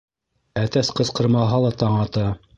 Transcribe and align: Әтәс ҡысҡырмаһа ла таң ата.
Әтәс 0.61 0.89
ҡысҡырмаһа 1.01 1.63
ла 1.67 1.73
таң 1.85 2.01
ата. 2.09 2.27